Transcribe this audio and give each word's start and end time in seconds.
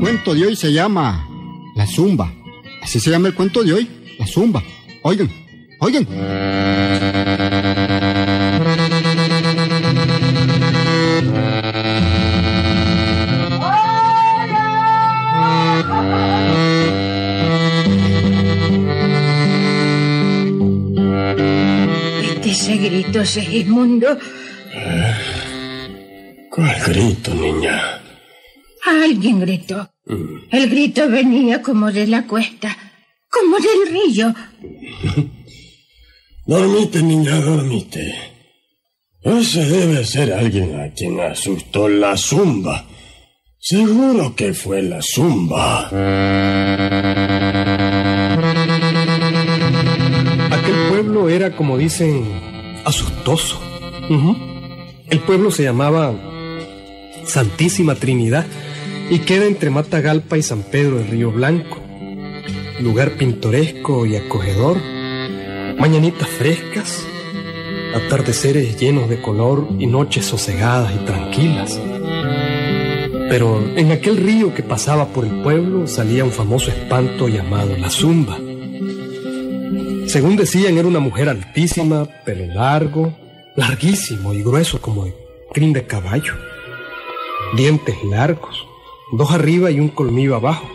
cuento 0.00 0.34
de 0.34 0.46
hoy 0.46 0.56
se 0.56 0.72
llama 0.72 1.28
La 1.76 1.86
Zumba. 1.86 2.32
Así 2.82 2.98
se 2.98 3.10
llama 3.10 3.28
el 3.28 3.34
cuento 3.34 3.62
de 3.62 3.74
hoy, 3.74 3.88
La 4.18 4.26
Zumba. 4.26 4.62
Oigan, 5.02 5.30
oigan. 5.78 6.06
Este 22.22 22.50
ese 22.50 22.76
grito, 22.78 23.24
Segismundo. 23.24 24.18
¿Cuál 26.48 26.76
grito, 26.86 27.34
niña? 27.34 27.99
Alguien 28.84 29.40
gritó. 29.40 29.90
El 30.50 30.70
grito 30.70 31.08
venía 31.08 31.62
como 31.62 31.92
de 31.92 32.06
la 32.06 32.26
cuesta, 32.26 32.76
como 33.28 33.56
del 33.56 33.92
río. 33.92 34.34
Dormite, 36.46 37.02
niña, 37.02 37.36
dormite. 37.40 38.12
Ese 39.22 39.64
debe 39.66 40.04
ser 40.04 40.32
alguien 40.32 40.80
a 40.80 40.92
quien 40.92 41.20
asustó 41.20 41.88
la 41.88 42.16
zumba. 42.16 42.86
Seguro 43.58 44.34
que 44.34 44.54
fue 44.54 44.82
la 44.82 45.00
zumba. 45.02 45.88
Aquel 50.50 50.88
pueblo 50.88 51.28
era, 51.28 51.54
como 51.54 51.76
dicen, 51.76 52.24
asustoso. 52.84 53.60
El 55.08 55.20
pueblo 55.20 55.50
se 55.50 55.62
llamaba 55.64 56.14
Santísima 57.26 57.94
Trinidad 57.94 58.46
y 59.10 59.18
queda 59.18 59.46
entre 59.46 59.70
Matagalpa 59.70 60.38
y 60.38 60.42
San 60.42 60.62
Pedro 60.62 60.98
del 60.98 61.08
Río 61.08 61.32
Blanco. 61.32 61.78
Lugar 62.80 63.16
pintoresco 63.16 64.06
y 64.06 64.14
acogedor, 64.14 64.78
mañanitas 65.78 66.28
frescas, 66.28 67.04
atardeceres 67.94 68.78
llenos 68.78 69.08
de 69.10 69.20
color 69.20 69.66
y 69.80 69.88
noches 69.88 70.24
sosegadas 70.26 70.94
y 70.94 71.04
tranquilas. 71.04 71.80
Pero 73.28 73.60
en 73.76 73.90
aquel 73.90 74.16
río 74.16 74.54
que 74.54 74.62
pasaba 74.62 75.08
por 75.08 75.24
el 75.24 75.42
pueblo 75.42 75.88
salía 75.88 76.24
un 76.24 76.32
famoso 76.32 76.70
espanto 76.70 77.28
llamado 77.28 77.76
la 77.76 77.90
zumba. 77.90 78.38
Según 80.06 80.36
decían, 80.36 80.78
era 80.78 80.88
una 80.88 81.00
mujer 81.00 81.28
altísima, 81.28 82.06
pelo 82.24 82.46
largo, 82.54 83.16
larguísimo 83.56 84.34
y 84.34 84.42
grueso 84.42 84.80
como 84.80 85.04
de 85.04 85.14
crin 85.52 85.72
de 85.72 85.84
caballo. 85.84 86.34
Dientes 87.56 87.96
largos, 88.04 88.69
dos 89.12 89.30
arriba 89.32 89.70
y 89.70 89.80
un 89.80 89.88
colmillo 89.88 90.36
abajo, 90.36 90.68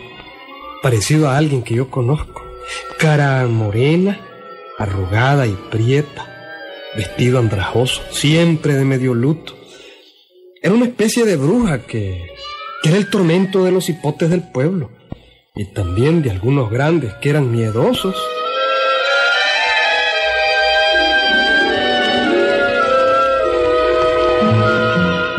parecido 0.82 1.28
a 1.28 1.36
alguien 1.36 1.62
que 1.62 1.74
yo 1.74 1.90
conozco. 1.90 2.42
Cara 2.98 3.46
morena, 3.46 4.20
arrugada 4.78 5.46
y 5.46 5.52
prieta, 5.70 6.26
vestido 6.96 7.38
andrajoso, 7.38 8.02
siempre 8.10 8.74
de 8.74 8.84
medio 8.84 9.14
luto. 9.14 9.54
Era 10.62 10.74
una 10.74 10.86
especie 10.86 11.24
de 11.24 11.36
bruja 11.36 11.86
que, 11.86 12.34
que 12.82 12.88
era 12.88 12.98
el 12.98 13.10
tormento 13.10 13.64
de 13.64 13.72
los 13.72 13.88
hipotes 13.88 14.30
del 14.30 14.42
pueblo 14.50 14.90
y 15.54 15.64
también 15.66 16.22
de 16.22 16.30
algunos 16.30 16.70
grandes 16.70 17.14
que 17.14 17.30
eran 17.30 17.50
miedosos. 17.50 18.16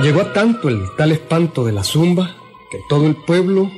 Llegó 0.01 0.21
a 0.21 0.33
tanto 0.33 0.69
el 0.69 0.95
tal 0.95 1.11
espanto 1.11 1.65
de 1.65 1.73
la 1.73 1.83
zumba 1.83 2.35
que 2.71 2.79
todo 2.89 3.07
el 3.07 3.15
pueblo, 3.15 3.71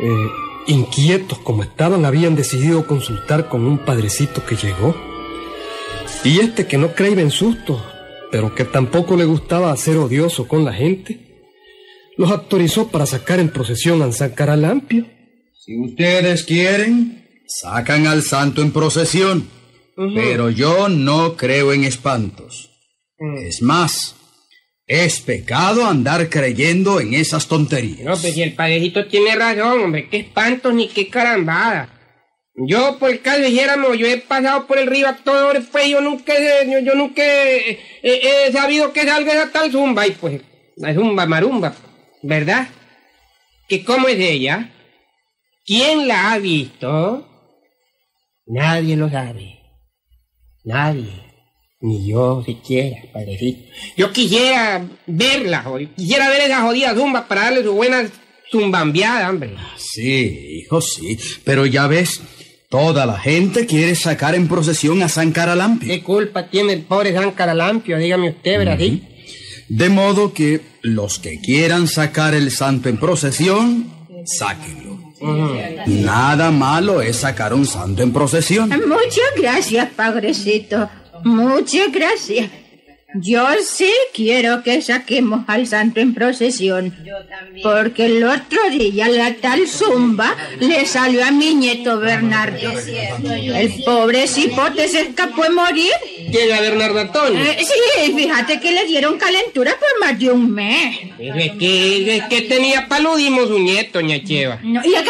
eh, 0.00 0.28
inquietos 0.66 1.38
como 1.38 1.62
estaban, 1.62 2.04
habían 2.04 2.34
decidido 2.34 2.86
consultar 2.86 3.48
con 3.48 3.66
un 3.66 3.78
padrecito 3.78 4.44
que 4.44 4.56
llegó. 4.56 4.94
Y 6.24 6.40
este 6.40 6.66
que 6.66 6.78
no 6.78 6.94
creía 6.94 7.20
en 7.20 7.30
sustos, 7.30 7.80
pero 8.30 8.54
que 8.54 8.64
tampoco 8.64 9.16
le 9.16 9.24
gustaba 9.24 9.76
ser 9.76 9.96
odioso 9.96 10.46
con 10.46 10.64
la 10.64 10.72
gente, 10.72 11.30
los 12.16 12.30
autorizó 12.30 12.88
para 12.88 13.06
sacar 13.06 13.40
en 13.40 13.48
procesión 13.48 14.02
a 14.02 14.12
San 14.12 14.30
Caralampio. 14.30 15.06
Si 15.58 15.78
ustedes 15.80 16.44
quieren, 16.44 17.26
sacan 17.46 18.06
al 18.06 18.22
santo 18.22 18.62
en 18.62 18.72
procesión. 18.72 19.48
Pero 20.14 20.48
yo 20.48 20.88
no 20.88 21.36
creo 21.36 21.72
en 21.72 21.84
espantos. 21.84 22.70
Es 23.18 23.60
más, 23.60 24.16
es 24.90 25.20
pecado 25.20 25.86
andar 25.86 26.28
creyendo 26.28 27.00
en 27.00 27.14
esas 27.14 27.46
tonterías. 27.46 28.00
No, 28.00 28.16
pues 28.16 28.34
si 28.34 28.42
el 28.42 28.54
padrecito 28.54 29.06
tiene 29.06 29.36
razón, 29.36 29.82
hombre, 29.82 30.08
qué 30.08 30.16
espantos 30.16 30.74
ni 30.74 30.88
qué 30.88 31.08
carambada. 31.08 31.88
Yo 32.56 32.98
por 32.98 33.10
el 33.10 33.20
dijéramos, 33.22 33.96
yo 33.96 34.08
he 34.08 34.18
pasado 34.18 34.66
por 34.66 34.78
el 34.78 34.88
río 34.88 35.06
a 35.06 35.16
todo 35.18 35.52
el 35.52 35.62
pues 35.62 35.88
yo 35.88 36.00
nunca, 36.00 36.32
yo, 36.66 36.80
yo 36.80 36.96
nunca 36.96 37.22
he 37.22 38.50
sabido 38.52 38.92
que 38.92 39.04
salga 39.04 39.32
esa 39.32 39.52
tal 39.52 39.70
zumba, 39.70 40.08
y 40.08 40.10
pues, 40.10 40.42
la 40.76 40.92
zumba 40.92 41.24
marumba, 41.24 41.72
¿verdad? 42.24 42.66
¿Que 43.68 43.84
cómo 43.84 44.08
es 44.08 44.18
ella? 44.18 44.72
¿Quién 45.64 46.08
la 46.08 46.32
ha 46.32 46.38
visto? 46.38 47.28
Nadie 48.44 48.96
lo 48.96 49.08
sabe. 49.08 49.60
Nadie. 50.64 51.29
Ni 51.82 52.10
yo 52.10 52.42
siquiera, 52.44 52.98
padrecito. 53.12 53.70
Yo 53.96 54.12
quisiera 54.12 54.84
verla, 55.06 55.62
joder. 55.62 55.88
Quisiera 55.88 56.28
ver 56.28 56.42
esa 56.42 56.60
jodida 56.60 56.94
zumba 56.94 57.26
para 57.26 57.44
darle 57.44 57.62
su 57.62 57.72
buena 57.72 58.06
zumbambiada, 58.50 59.30
hombre. 59.30 59.54
Sí, 59.76 60.60
hijo, 60.62 60.82
sí. 60.82 61.18
Pero 61.42 61.64
ya 61.64 61.86
ves, 61.86 62.20
toda 62.68 63.06
la 63.06 63.18
gente 63.18 63.64
quiere 63.64 63.94
sacar 63.94 64.34
en 64.34 64.46
procesión 64.46 65.02
a 65.02 65.08
San 65.08 65.32
Caralampio. 65.32 65.88
¿Qué 65.88 66.02
culpa 66.02 66.48
tiene 66.48 66.74
el 66.74 66.82
pobre 66.82 67.14
San 67.14 67.30
Caralampio? 67.30 67.96
Dígame 67.96 68.30
usted, 68.30 68.58
¿verdad? 68.58 68.78
sí? 68.78 69.02
De 69.68 69.88
modo 69.88 70.34
que 70.34 70.60
los 70.82 71.18
que 71.18 71.40
quieran 71.40 71.88
sacar 71.88 72.34
el 72.34 72.50
santo 72.50 72.90
en 72.90 72.98
procesión, 72.98 73.90
sáquenlo. 74.26 74.98
Nada 75.86 76.50
malo 76.50 77.00
es 77.00 77.16
sacar 77.16 77.54
un 77.54 77.66
santo 77.66 78.02
en 78.02 78.12
procesión. 78.12 78.68
Muchas 78.68 79.30
gracias, 79.36 79.88
padrecito. 79.90 80.90
Muchas 81.24 81.92
gracias. 81.92 82.50
Yo 83.14 83.44
sí 83.64 83.90
quiero 84.14 84.62
que 84.62 84.80
saquemos 84.82 85.42
al 85.48 85.66
santo 85.66 85.98
en 86.00 86.14
procesión. 86.14 86.94
Porque 87.62 88.06
el 88.06 88.22
otro 88.22 88.70
día 88.70 89.08
la 89.08 89.34
tal 89.34 89.66
zumba 89.66 90.36
le 90.60 90.86
salió 90.86 91.24
a 91.24 91.32
mi 91.32 91.54
nieto 91.54 91.98
Bernardo. 91.98 92.70
El 93.24 93.82
pobre 93.84 94.28
cipote 94.28 94.86
se 94.86 95.00
escapó 95.00 95.42
de 95.42 95.50
morir. 95.50 95.92
Llega 96.30 96.60
Bernardo 96.60 97.00
Antonio. 97.00 97.40
Eh, 97.42 97.58
sí, 97.58 98.12
fíjate 98.12 98.60
que 98.60 98.70
le 98.70 98.84
dieron 98.86 99.18
calentura 99.18 99.72
por 99.72 100.06
más 100.06 100.16
de 100.16 100.30
un 100.30 100.52
mes. 100.52 100.98
Es 101.18 101.52
que, 101.58 102.16
es 102.16 102.24
que 102.24 102.42
tenía 102.42 102.86
paludismo 102.86 103.44
su 103.46 103.58
nieto, 103.58 104.00
ña 104.00 104.22
Cheva. 104.22 104.60
No, 104.62 104.82
¿Y 104.84 104.94
a 104.94 105.02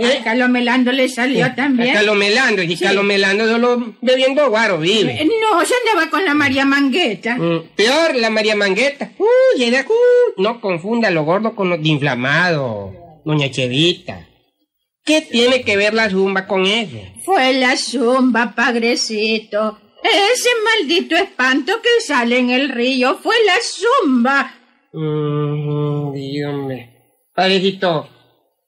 Calomelando? 0.00 0.20
A 0.20 0.24
Calomelando 0.24 0.92
le 0.92 1.08
salió 1.08 1.54
también. 1.54 1.92
Calomelando, 1.94 2.62
y 2.62 2.76
Calomelando 2.76 3.46
solo 3.48 3.94
bebiendo 4.00 4.48
guaro 4.48 4.78
vive. 4.78 5.22
Eh, 5.22 5.28
No, 5.40 5.64
se 5.64 5.74
andaba 5.84 6.10
con 6.10 6.24
la 6.24 6.34
María 6.34 6.64
Mangueta. 6.64 7.36
Mm, 7.36 7.62
Peor, 7.76 8.16
la 8.16 8.30
María 8.30 8.56
Mangueta. 8.56 9.12
Uy, 9.18 9.64
era, 9.64 9.80
uh, 9.88 10.40
no 10.42 10.60
confunda 10.60 11.10
lo 11.10 11.24
gordo 11.24 11.54
con 11.54 11.68
lo 11.70 11.76
de 11.78 11.88
inflamado, 11.88 12.92
doña 13.24 13.50
Chevita. 13.50 14.26
¿Qué 15.04 15.22
tiene 15.22 15.62
que 15.62 15.76
ver 15.76 15.94
la 15.94 16.10
zumba 16.10 16.46
con 16.46 16.66
eso? 16.66 16.98
Fue 17.24 17.52
la 17.54 17.76
zumba, 17.76 18.54
padrecito. 18.54 19.78
Ese 20.02 20.48
maldito 20.64 21.14
espanto 21.16 21.72
que 21.82 22.00
sale 22.00 22.38
en 22.38 22.50
el 22.50 22.68
río 22.70 23.18
fue 23.22 23.34
la 23.46 23.54
zumba. 23.62 24.54
Mm, 24.92 26.12
dígame. 26.12 26.90
Padrecito, 27.34 28.08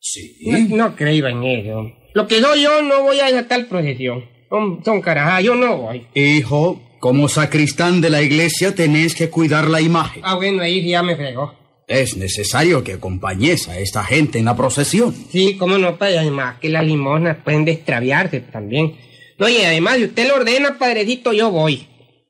Sí. 0.02 0.36
no, 0.40 0.76
no 0.76 0.96
creía 0.96 1.30
en 1.30 1.44
eso. 1.44 1.92
Lo 2.12 2.26
que 2.26 2.40
soy 2.40 2.62
yo 2.62 2.82
no 2.82 3.02
voy 3.02 3.20
a 3.20 3.28
esa 3.28 3.46
tal 3.46 3.66
procesión. 3.66 4.24
Son, 4.50 4.84
son 4.84 5.00
carajas, 5.00 5.44
yo 5.44 5.54
no 5.54 5.76
voy. 5.78 6.06
Hijo, 6.14 6.82
como 6.98 7.28
sacristán 7.28 8.00
de 8.00 8.10
la 8.10 8.20
iglesia 8.20 8.74
tenés 8.74 9.14
que 9.14 9.30
cuidar 9.30 9.68
la 9.68 9.80
imagen. 9.80 10.22
Ah, 10.24 10.34
bueno, 10.34 10.62
ahí 10.62 10.86
ya 10.86 11.02
me 11.02 11.16
fregó. 11.16 11.54
Es 11.86 12.16
necesario 12.16 12.82
que 12.82 12.94
acompañes 12.94 13.68
a 13.68 13.78
esta 13.78 14.04
gente 14.04 14.38
en 14.38 14.46
la 14.46 14.56
procesión. 14.56 15.14
Sí, 15.30 15.56
cómo 15.56 15.78
no, 15.78 15.96
padre. 15.96 16.18
Además, 16.18 16.58
que 16.60 16.68
las 16.68 16.84
limosnas 16.84 17.38
pueden 17.44 17.66
extraviarse 17.68 18.40
también. 18.40 18.96
No, 19.38 19.48
y 19.48 19.58
además, 19.58 19.96
si 19.96 20.04
usted 20.04 20.28
lo 20.28 20.36
ordena, 20.36 20.78
padrecito, 20.78 21.32
yo 21.32 21.50
voy. 21.50 21.86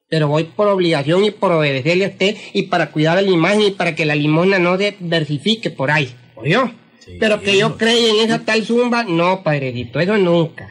Pero 0.09 0.29
voy 0.29 0.45
por 0.45 0.69
obligación 0.69 1.25
y 1.25 1.31
por 1.31 1.53
obedecerle 1.53 2.05
a 2.05 2.09
usted 2.09 2.37
y 2.53 2.65
para 2.65 2.91
cuidar 2.93 3.23
la 3.23 3.31
imagen 3.31 3.63
y 3.63 3.71
para 3.71 3.95
que 3.95 4.05
la 4.05 4.15
limosna 4.15 4.59
no 4.59 4.77
se 4.77 4.95
diversifique 4.99 5.71
por 5.71 5.91
ahí. 5.91 6.15
¿Oyó? 6.35 6.71
Pero 7.19 7.41
que 7.41 7.59
yo 7.59 7.77
cree 7.77 8.11
en 8.11 8.25
esa 8.25 8.45
tal 8.45 8.65
zumba, 8.65 9.05
no, 9.05 9.43
padrecito, 9.43 10.01
eso 10.01 10.17
nunca. 10.17 10.69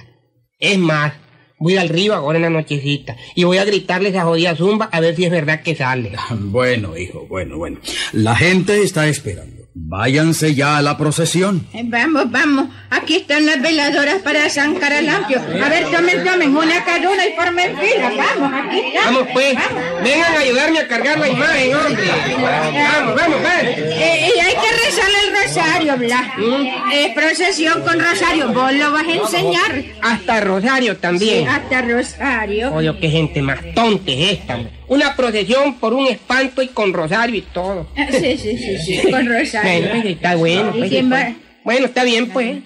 Es 0.60 0.78
más, 0.78 1.14
voy 1.58 1.78
al 1.78 1.90
río 1.90 2.14
ahora 2.14 2.38
en 2.38 2.44
la 2.44 2.50
nochecita 2.50 3.16
y 3.36 3.44
voy 3.44 3.58
a 3.58 3.66
gritarle 3.66 4.10
esa 4.10 4.24
jodida 4.24 4.56
zumba 4.56 4.90
a 4.92 5.00
ver 5.00 5.16
si 5.16 5.26
es 5.26 5.32
verdad 5.32 5.62
que 5.62 5.76
sale. 5.76 6.12
Bueno, 6.32 6.98
hijo, 6.98 7.28
bueno, 7.28 7.58
bueno. 7.58 7.80
La 8.14 8.36
gente 8.36 8.82
está 8.82 9.08
esperando. 9.08 9.61
Váyanse 9.74 10.54
ya 10.54 10.78
a 10.78 10.82
la 10.82 10.98
procesión. 10.98 11.66
Eh, 11.74 11.82
Vamos, 11.86 12.30
vamos. 12.32 12.70
Aquí 12.90 13.18
están 13.18 13.46
las 13.46 13.62
veladoras 13.62 14.22
para 14.22 14.50
San 14.50 14.76
Caralampio. 14.76 15.40
A 15.40 15.70
ver, 15.70 15.86
tomen, 15.92 16.24
tomen 16.24 16.56
una 16.56 16.84
cada 16.84 17.10
una 17.10 17.26
y 17.26 17.34
formen 17.34 17.78
fila. 17.78 18.12
Vamos, 18.18 18.62
aquí 18.66 18.80
está. 18.80 19.06
Vamos 19.06 19.28
pues, 19.34 19.56
vengan 20.04 20.34
a 20.36 20.40
ayudarme 20.40 20.80
a 20.80 20.88
cargar 20.88 21.20
la 21.20 21.30
imagen, 21.30 21.76
hombre. 21.76 22.04
Vamos, 22.42 23.16
vamos, 23.16 23.38
pues. 23.42 23.78
Eh, 23.78 24.32
y 24.36 24.40
hay 24.40 24.54
que 24.54 24.86
rezarle 24.86 25.18
el 25.28 25.44
rosario, 25.44 25.98
Blas. 25.98 26.28
Eh, 26.94 27.12
procesión 27.16 27.82
con 27.82 28.00
rosario. 28.00 28.50
Vos 28.54 28.74
lo 28.74 28.92
vas 28.92 29.08
a 29.08 29.14
enseñar. 29.14 29.84
Hasta 30.02 30.42
Rosario 30.42 30.98
también. 30.98 31.48
Hasta 31.48 31.82
rosario. 31.82 32.74
Oye, 32.74 32.94
qué 33.00 33.10
gente 33.10 33.42
más 33.42 33.60
tonta 33.74 34.12
es 34.12 34.40
esta. 34.40 34.60
Una 34.92 35.16
procesión 35.16 35.76
por 35.76 35.94
un 35.94 36.06
espanto 36.08 36.62
y 36.62 36.68
con 36.68 36.92
Rosario 36.92 37.38
y 37.38 37.42
todo. 37.44 37.88
Ah, 37.96 38.08
Sí, 38.12 38.38
sí, 38.38 38.58
sí, 38.58 38.78
sí. 38.78 39.10
Con 39.10 39.26
rosario. 39.26 39.88
Bueno, 39.88 40.02
pues, 40.02 40.16
está 40.16 40.36
bueno. 40.36 40.72
¿Y 40.76 40.80
pues, 40.80 40.90
quién 40.90 41.10
pues. 41.10 41.24
va? 41.24 41.36
Bueno, 41.64 41.86
está 41.86 42.04
bien, 42.04 42.30
pues. 42.30 42.58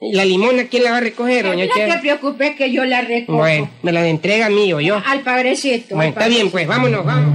¿Y 0.00 0.12
la 0.12 0.24
limona 0.24 0.68
quién 0.68 0.84
la 0.84 0.92
va 0.92 0.98
a 0.98 1.00
recoger, 1.00 1.44
doña 1.44 1.66
No 1.66 1.74
te 1.74 1.98
preocupes 1.98 2.54
que 2.54 2.70
yo 2.70 2.84
la 2.84 3.00
recojo. 3.00 3.38
Bueno, 3.38 3.68
me 3.82 3.90
la 3.90 4.06
entrega 4.06 4.46
a 4.46 4.50
mí 4.50 4.72
o 4.72 4.80
yo. 4.80 5.02
Al 5.04 5.22
padrecito. 5.22 5.96
Bueno, 5.96 6.12
al 6.14 6.22
está 6.22 6.28
bien, 6.28 6.52
pues, 6.52 6.68
vámonos, 6.68 7.04
vamos. 7.04 7.34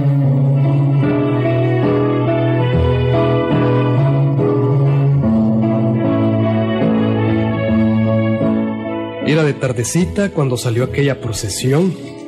Era 9.26 9.42
de 9.44 9.52
tardecita 9.52 10.30
cuando 10.30 10.56
salió 10.56 10.84
aquella 10.84 11.20
procesión. 11.20 12.21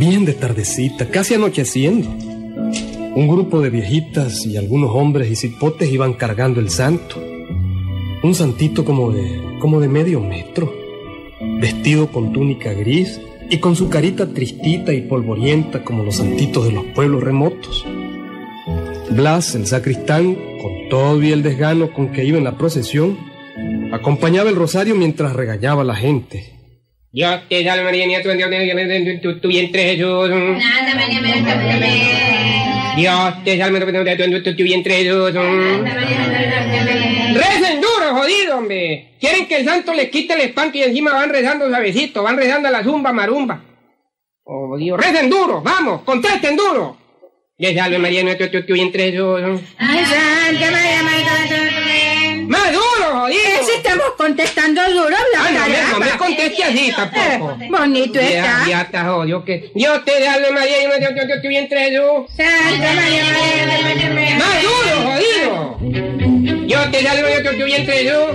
Bien 0.00 0.24
de 0.24 0.32
tardecita, 0.32 1.10
casi 1.10 1.34
anocheciendo. 1.34 2.08
Un 2.08 3.28
grupo 3.28 3.60
de 3.60 3.68
viejitas 3.68 4.46
y 4.46 4.56
algunos 4.56 4.92
hombres 4.94 5.30
y 5.30 5.36
cipotes 5.36 5.92
iban 5.92 6.14
cargando 6.14 6.58
el 6.58 6.70
santo. 6.70 7.22
Un 8.22 8.34
santito 8.34 8.86
como 8.86 9.12
de, 9.12 9.58
como 9.60 9.78
de 9.78 9.88
medio 9.88 10.20
metro, 10.20 10.74
vestido 11.60 12.10
con 12.10 12.32
túnica 12.32 12.72
gris 12.72 13.20
y 13.50 13.58
con 13.58 13.76
su 13.76 13.90
carita 13.90 14.26
tristita 14.32 14.94
y 14.94 15.02
polvorienta 15.02 15.84
como 15.84 16.02
los 16.02 16.16
santitos 16.16 16.64
de 16.64 16.72
los 16.72 16.86
pueblos 16.94 17.22
remotos. 17.22 17.84
Blas, 19.10 19.54
el 19.54 19.66
sacristán, 19.66 20.34
con 20.62 20.88
todo 20.88 21.22
y 21.22 21.30
el 21.30 21.42
desgano 21.42 21.92
con 21.92 22.10
que 22.10 22.24
iba 22.24 22.38
en 22.38 22.44
la 22.44 22.56
procesión, 22.56 23.18
acompañaba 23.92 24.48
el 24.48 24.56
rosario 24.56 24.94
mientras 24.94 25.34
regañaba 25.34 25.82
a 25.82 25.84
la 25.84 25.94
gente. 25.94 26.59
Dios 27.12 27.40
te 27.48 27.64
salve 27.64 27.82
María, 27.82 28.06
niña, 28.06 28.22
tu, 28.22 28.30
tu, 28.30 29.20
tu, 29.20 29.40
tu 29.40 29.48
vientre 29.48 29.82
Jesús. 29.82 30.30
Dios 32.96 33.44
te 33.44 33.58
salve 33.58 33.80
tu, 33.80 34.42
tu, 34.44 34.56
tu 34.56 34.62
vientre 34.62 34.94
Jesús. 34.94 35.34
Recen 37.34 37.80
duro, 37.80 38.14
jodido, 38.14 38.58
hombre. 38.58 39.16
Quieren 39.18 39.48
que 39.48 39.56
el 39.56 39.64
santo 39.64 39.92
les 39.92 40.08
quite 40.08 40.34
el 40.34 40.40
espanto 40.42 40.78
y 40.78 40.82
encima 40.82 41.12
van 41.12 41.30
rezando 41.30 41.68
suavecito, 41.68 42.22
van 42.22 42.36
rezando 42.36 42.68
a 42.68 42.70
la 42.70 42.84
zumba 42.84 43.12
marumba. 43.12 43.60
Oh, 44.44 44.76
Dios, 44.76 44.96
recen 45.00 45.28
duro, 45.28 45.62
vamos, 45.62 46.02
contesten 46.02 46.56
duro. 46.56 46.96
Dios 47.58 47.74
salve 47.74 47.98
María, 47.98 48.22
nuestro 48.22 48.50
tu, 48.52 48.64
tu 48.64 48.74
vientre 48.74 49.10
Jesús. 49.10 49.60
Santa 49.78 50.70
María, 50.70 51.02
Madre 51.02 52.46
Más 52.46 52.72
jodido. 53.38 53.66
Si 53.66 53.76
estamos 53.76 54.06
contestando 54.16 54.80
duro, 54.90 55.16
Ay, 55.38 55.54
no, 55.54 55.66
me- 55.66 55.92
no 55.92 55.98
me 56.12 56.18
conteste 56.18 56.64
así 56.64 56.92
tampoco. 56.94 57.56
Eh, 57.60 57.68
bonito 57.70 58.18
está. 58.20 58.64
ya 58.68 58.80
está 58.82 59.04
jodido 59.04 59.44
que 59.44 59.70
Dios 59.74 60.04
te 60.04 60.24
salve 60.24 60.50
María, 60.52 60.82
y 60.82 60.86
nuestro 60.86 61.08
tu, 61.14 61.34
tu, 61.34 61.42
tu 61.42 61.48
vientre 61.48 61.90
Jesús. 61.90 62.30
Santa 62.36 62.92
María, 62.94 63.24
Madre 63.24 64.34
¡Más 64.38 64.62
duro, 64.62 65.10
jodido! 65.10 66.66
Yo 66.66 66.90
te 66.90 67.02
salvo, 67.02 67.28
yo 67.28 67.50
te 67.50 67.56
tu 67.58 67.64
vientre, 67.64 68.04
yo. 68.04 68.30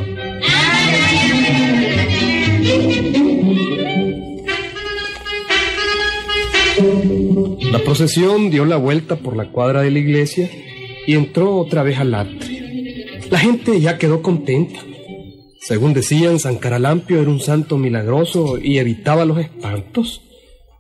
La 7.71 7.79
procesión 7.79 8.49
dio 8.49 8.65
la 8.65 8.77
vuelta 8.77 9.15
por 9.15 9.35
la 9.35 9.49
cuadra 9.51 9.81
de 9.81 9.91
la 9.91 9.99
iglesia 9.99 10.49
y 11.07 11.13
entró 11.13 11.55
otra 11.55 11.83
vez 11.83 11.97
al 11.99 12.13
atrio. 12.13 12.64
La 13.29 13.39
gente 13.39 13.79
ya 13.79 13.97
quedó 13.97 14.21
contenta. 14.21 14.79
Según 15.59 15.93
decían, 15.93 16.39
San 16.39 16.57
Caralampio 16.57 17.21
era 17.21 17.29
un 17.29 17.39
santo 17.39 17.77
milagroso 17.77 18.57
y 18.61 18.77
evitaba 18.77 19.25
los 19.25 19.39
espantos. 19.39 20.21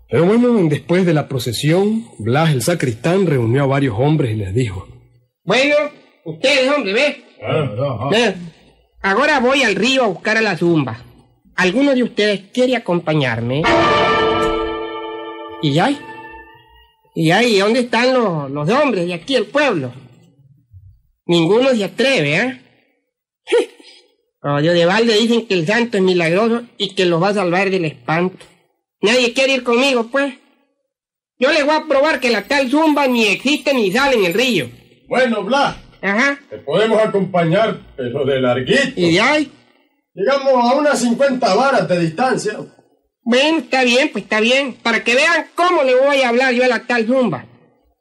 Pero 0.09 0.25
bueno, 0.25 0.53
después 0.69 1.05
de 1.05 1.13
la 1.13 1.27
procesión, 1.27 2.05
Blas 2.19 2.51
el 2.51 2.61
sacristán 2.61 3.25
reunió 3.25 3.63
a 3.63 3.67
varios 3.67 3.95
hombres 3.97 4.31
y 4.31 4.35
les 4.35 4.53
dijo, 4.53 4.87
Bueno, 5.43 5.75
ustedes, 6.23 6.71
hombre, 6.71 6.93
¿ves? 6.93 7.17
Eh, 8.15 8.35
Ahora 9.01 9.39
voy 9.39 9.63
al 9.63 9.75
río 9.75 10.03
a 10.03 10.07
buscar 10.07 10.37
a 10.37 10.41
la 10.41 10.57
zumba. 10.57 10.97
¿Alguno 11.55 11.93
de 11.93 12.03
ustedes 12.03 12.41
quiere 12.53 12.75
acompañarme? 12.75 13.63
¿Y 15.61 15.73
ya? 15.73 15.91
¿Y 17.13 17.31
ahí 17.31 17.59
dónde 17.59 17.81
están 17.81 18.13
los, 18.13 18.51
los 18.51 18.69
hombres 18.69 19.07
de 19.07 19.13
aquí 19.13 19.35
el 19.35 19.45
pueblo? 19.45 19.91
Ninguno 21.25 21.71
se 21.71 21.83
atreve, 21.83 22.35
¿eh? 22.37 22.61
Oye, 24.43 24.73
de 24.73 24.85
balde 24.85 25.17
dicen 25.17 25.47
que 25.47 25.55
el 25.55 25.65
santo 25.65 25.97
es 25.97 26.03
milagroso 26.03 26.63
y 26.77 26.93
que 26.93 27.05
los 27.05 27.21
va 27.21 27.29
a 27.29 27.33
salvar 27.33 27.69
del 27.69 27.85
espanto. 27.85 28.45
Nadie 29.01 29.33
quiere 29.33 29.53
ir 29.55 29.63
conmigo, 29.63 30.07
pues. 30.11 30.35
Yo 31.37 31.51
les 31.51 31.65
voy 31.65 31.75
a 31.75 31.85
probar 31.87 32.19
que 32.19 32.29
la 32.29 32.43
tal 32.43 32.69
zumba 32.69 33.07
ni 33.07 33.25
existe 33.25 33.73
ni 33.73 33.91
sale 33.91 34.17
en 34.17 34.25
el 34.25 34.33
río. 34.33 34.69
Bueno, 35.07 35.43
Blas, 35.43 35.75
Ajá. 36.01 36.39
te 36.49 36.59
podemos 36.59 36.99
acompañar, 36.99 37.79
pero 37.97 38.23
de 38.23 38.39
larguito. 38.39 38.93
¿Y 38.95 39.13
de 39.13 39.19
ahí? 39.19 39.51
Llegamos 40.13 40.53
a 40.53 40.75
unas 40.75 40.99
50 41.01 41.55
varas 41.55 41.89
de 41.89 41.99
distancia. 41.99 42.57
Bueno, 43.21 43.57
está 43.57 43.83
bien, 43.83 44.09
pues 44.11 44.23
está 44.23 44.39
bien. 44.39 44.75
Para 44.81 45.03
que 45.03 45.15
vean 45.15 45.47
cómo 45.55 45.83
le 45.83 45.95
voy 45.95 46.21
a 46.21 46.29
hablar 46.29 46.53
yo 46.53 46.63
a 46.63 46.67
la 46.67 46.85
tal 46.85 47.05
zumba. 47.05 47.45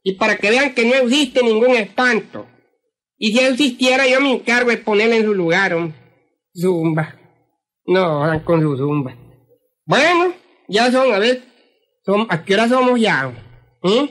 Y 0.03 0.12
para 0.12 0.37
que 0.37 0.50
vean 0.50 0.75
que 0.75 0.85
no 0.85 0.94
existe 0.94 1.43
ningún 1.43 1.70
espanto. 1.70 2.47
Y 3.25 3.32
si 3.32 3.38
existiera, 3.38 4.06
yo 4.06 4.21
me 4.21 4.32
encargo 4.32 4.69
de 4.69 4.76
ponerle 4.76 5.17
en 5.17 5.25
su 5.25 5.32
lugar, 5.32 5.73
hombre. 5.73 5.97
Zumba. 6.55 7.15
No, 7.87 8.21
van 8.21 8.41
con 8.41 8.61
su 8.61 8.76
zumba. 8.76 9.17
Bueno, 9.87 10.34
ya 10.69 10.93
son, 10.93 11.10
a 11.10 11.19
ver. 11.19 11.41
Son, 12.05 12.27
¿A 12.29 12.44
qué 12.44 12.53
hora 12.53 12.69
somos 12.69 13.01
ya? 13.01 13.32
¿Mm? 13.82 14.08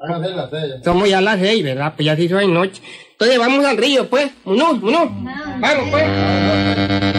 Hágase 0.00 0.34
la 0.34 0.50
sella. 0.50 0.82
Somos 0.82 1.08
ya 1.08 1.20
las 1.20 1.38
seis, 1.38 1.62
¿verdad? 1.62 1.92
Pues 1.94 2.06
ya 2.06 2.16
se 2.16 2.24
hizo 2.24 2.38
de 2.38 2.48
noche. 2.48 2.82
Entonces 3.12 3.38
vamos 3.38 3.64
al 3.64 3.76
río, 3.76 4.10
pues. 4.10 4.32
Uno, 4.44 4.72
uno. 4.82 4.98
Vamos, 5.60 5.88
pues. 5.92 7.09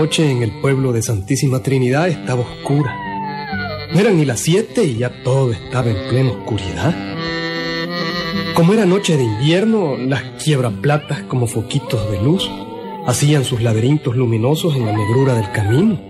Noche 0.00 0.30
en 0.30 0.42
el 0.42 0.50
pueblo 0.62 0.94
de 0.94 1.02
Santísima 1.02 1.62
Trinidad 1.62 2.08
estaba 2.08 2.40
oscura. 2.40 2.96
No 3.92 4.00
eran 4.00 4.16
ni 4.16 4.24
las 4.24 4.40
siete 4.40 4.82
y 4.82 4.96
ya 4.96 5.22
todo 5.22 5.52
estaba 5.52 5.90
en 5.90 6.08
plena 6.08 6.30
oscuridad. 6.30 6.94
Como 8.54 8.72
era 8.72 8.86
noche 8.86 9.18
de 9.18 9.24
invierno, 9.24 9.98
las 9.98 10.22
quiebraplatas 10.42 11.20
como 11.24 11.46
foquitos 11.46 12.10
de 12.10 12.22
luz 12.22 12.50
hacían 13.06 13.44
sus 13.44 13.60
laberintos 13.60 14.16
luminosos 14.16 14.74
en 14.74 14.86
la 14.86 14.96
negrura 14.96 15.34
del 15.34 15.52
camino. 15.52 16.00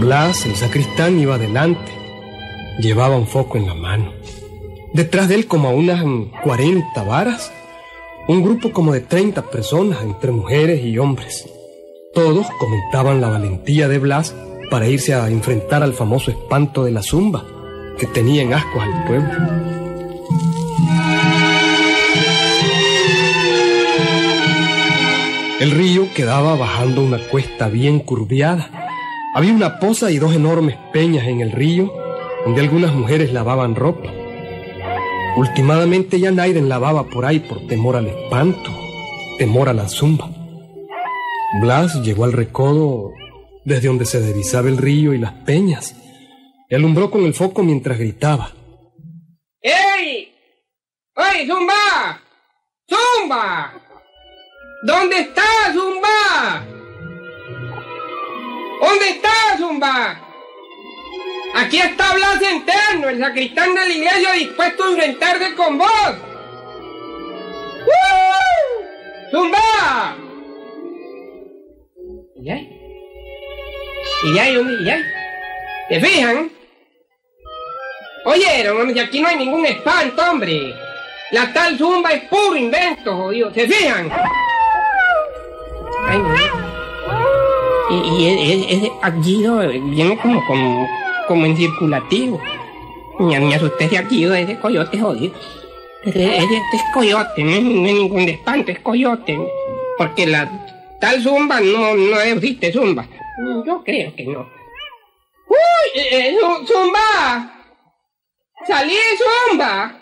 Blas, 0.00 0.44
el 0.44 0.56
sacristán, 0.56 1.20
iba 1.20 1.36
adelante. 1.36 1.92
Llevaba 2.80 3.16
un 3.16 3.28
foco 3.28 3.56
en 3.56 3.68
la 3.68 3.74
mano. 3.74 4.14
Detrás 4.92 5.28
de 5.28 5.36
él, 5.36 5.46
como 5.46 5.68
a 5.68 5.72
unas 5.72 6.04
mm, 6.04 6.32
40 6.42 7.04
varas, 7.04 7.52
un 8.26 8.42
grupo 8.42 8.72
como 8.72 8.92
de 8.92 9.00
30 9.00 9.42
personas, 9.42 10.02
entre 10.02 10.32
mujeres 10.32 10.84
y 10.84 10.98
hombres. 10.98 11.48
Todos 12.14 12.46
comentaban 12.58 13.22
la 13.22 13.30
valentía 13.30 13.88
de 13.88 13.98
Blas 13.98 14.34
para 14.70 14.86
irse 14.86 15.14
a 15.14 15.30
enfrentar 15.30 15.82
al 15.82 15.94
famoso 15.94 16.30
espanto 16.30 16.84
de 16.84 16.90
la 16.90 17.02
zumba, 17.02 17.42
que 17.98 18.06
tenía 18.06 18.42
en 18.42 18.52
ascuas 18.52 18.86
al 18.86 19.04
pueblo. 19.04 19.30
El 25.60 25.70
río 25.70 26.06
quedaba 26.14 26.54
bajando 26.56 27.02
una 27.02 27.18
cuesta 27.28 27.68
bien 27.68 28.00
curviada. 28.00 28.68
Había 29.34 29.54
una 29.54 29.78
poza 29.78 30.10
y 30.10 30.18
dos 30.18 30.34
enormes 30.34 30.76
peñas 30.92 31.26
en 31.26 31.40
el 31.40 31.52
río, 31.52 31.90
donde 32.44 32.60
algunas 32.60 32.92
mujeres 32.94 33.32
lavaban 33.32 33.74
ropa. 33.74 34.10
Últimamente 35.36 36.20
ya 36.20 36.30
Naiden 36.30 36.68
lavaba 36.68 37.04
por 37.04 37.24
ahí 37.24 37.38
por 37.38 37.66
temor 37.68 37.96
al 37.96 38.08
espanto, 38.08 38.70
temor 39.38 39.70
a 39.70 39.72
la 39.72 39.88
zumba. 39.88 40.31
Blas 41.60 41.94
llegó 42.02 42.24
al 42.24 42.32
recodo 42.32 43.12
desde 43.64 43.88
donde 43.88 44.06
se 44.06 44.20
divisaba 44.20 44.68
el 44.68 44.78
río 44.78 45.12
y 45.12 45.18
las 45.18 45.32
peñas, 45.32 45.94
y 46.68 47.10
con 47.10 47.24
el 47.24 47.34
foco 47.34 47.62
mientras 47.62 47.98
gritaba. 47.98 48.50
¡Ey! 49.60 50.34
¡Ey, 51.14 51.46
Zumba! 51.46 52.20
¡Zumba! 52.88 53.74
¿Dónde 54.84 55.20
está 55.20 55.42
Zumba? 55.74 56.64
¿Dónde 58.80 59.10
está, 59.10 59.58
Zumba? 59.58 60.20
Aquí 61.54 61.78
está 61.78 62.14
Blas 62.14 62.38
Centeno, 62.40 63.10
el 63.10 63.18
sacristán 63.18 63.74
de 63.74 63.88
la 63.88 63.94
iglesia 63.94 64.32
dispuesto 64.32 64.84
a 64.84 64.90
enfrentarse 64.90 65.54
con 65.54 65.78
vos. 65.78 66.16
¡Uh! 67.86 69.30
¡Zumba! 69.30 70.31
¿Y 72.42 72.44
ya? 72.44 72.56
¿Y 74.24 74.34
ya? 74.34 74.48
¿Y 74.48 74.84
ya? 74.84 74.98
¿Te 75.88 76.00
fijan? 76.00 76.50
Oyeron, 78.24 78.80
hombre, 78.80 79.00
aquí 79.00 79.20
no 79.20 79.28
hay 79.28 79.36
ningún 79.36 79.64
espanto, 79.64 80.20
hombre. 80.28 80.74
La 81.30 81.52
tal 81.52 81.78
zumba 81.78 82.10
es 82.10 82.24
puro 82.24 82.56
invento, 82.56 83.14
jodido. 83.16 83.54
¿Se 83.54 83.68
fijan? 83.68 84.10
Ay. 86.08 86.20
Y, 87.90 87.94
y 87.94 88.28
es, 88.28 88.82
es, 88.82 88.90
viene 89.90 90.18
como, 90.18 90.44
como, 90.44 90.88
como 91.28 91.46
en 91.46 91.56
circulativo. 91.56 92.40
Me, 93.20 93.54
asusté 93.54 93.86
de 93.86 94.02
Guido, 94.02 94.34
ese 94.34 94.58
coyote 94.58 94.98
jodido. 94.98 95.32
Ese, 96.02 96.38
ese, 96.38 96.56
es 96.56 96.82
coyote, 96.92 97.44
no 97.44 97.50
es, 97.52 97.62
no 97.62 97.86
es 97.86 97.94
ningún 97.94 98.28
espanto, 98.28 98.72
es 98.72 98.80
coyote. 98.80 99.38
Porque 99.96 100.26
la 100.26 100.71
tal 101.02 101.20
zumba 101.20 101.60
no, 101.60 101.96
no 101.96 102.20
existe 102.20 102.72
zumba. 102.72 103.04
Yo 103.66 103.82
creo 103.82 104.14
que 104.14 104.24
no. 104.24 104.48
¡Uy! 105.48 105.88
Eh, 105.94 106.28
eh, 106.28 106.36
¡Zumba! 106.64 107.66
¡Salí 108.64 108.96
zumba! 109.18 110.00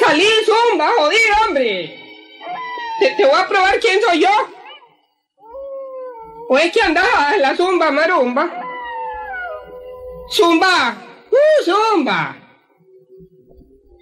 ¡Salí 0.00 0.24
zumba, 0.46 0.88
jodido, 0.96 1.34
hombre! 1.44 1.68
Te, 2.98 3.10
te 3.10 3.26
voy 3.26 3.38
a 3.38 3.46
probar 3.46 3.78
quién 3.80 4.00
soy 4.00 4.20
yo. 4.20 4.30
¿O 6.48 6.58
es 6.58 6.72
que 6.72 6.80
andaba 6.80 7.34
en 7.34 7.42
la 7.42 7.54
zumba 7.54 7.90
marumba? 7.90 8.62
¡Zumba! 10.30 10.96
¡Uh, 11.30 11.64
zumba! 11.64 12.34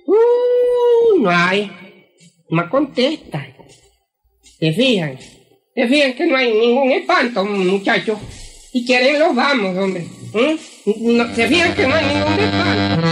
¡Uh, 0.06 1.20
no 1.20 1.30
hay! 1.30 2.06
No 2.50 2.70
contesta. 2.70 3.57
¿Se 4.58 4.72
fijan? 4.72 5.18
¿Se 5.74 5.86
fijan 5.86 6.14
que 6.14 6.26
no 6.26 6.36
hay 6.36 6.52
ningún 6.52 6.90
espanto, 6.90 7.44
muchachos? 7.44 8.18
Si 8.72 8.84
quieren 8.84 9.18
los 9.18 9.34
vamos, 9.34 9.76
hombre. 9.76 10.06
¿Mm? 10.32 11.16
No, 11.16 11.34
¿Se 11.34 11.46
fijan 11.48 11.74
que 11.74 11.86
no 11.86 11.94
hay 11.94 12.06
ningún 12.06 12.38
espanto? 12.40 13.02